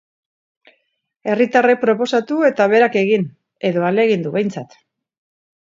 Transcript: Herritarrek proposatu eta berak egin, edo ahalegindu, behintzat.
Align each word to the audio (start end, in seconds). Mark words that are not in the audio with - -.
Herritarrek 1.33 1.83
proposatu 1.83 2.39
eta 2.49 2.69
berak 2.73 2.99
egin, 3.05 3.29
edo 3.71 3.87
ahalegindu, 3.91 4.37
behintzat. 4.39 4.79